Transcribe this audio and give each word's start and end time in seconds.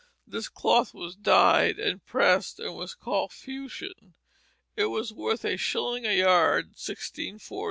This 0.25 0.49
cloth 0.49 0.95
was 0.95 1.15
dyed 1.15 1.77
and 1.77 2.03
pressed 2.03 2.59
and 2.59 2.73
was 2.75 2.95
called 2.95 3.31
fustian. 3.31 4.15
It 4.75 4.85
was 4.85 5.13
worth 5.13 5.45
a 5.45 5.57
shilling 5.57 6.07
a 6.07 6.17
yard 6.17 6.63
in 6.65 6.69
1640. 6.69 7.59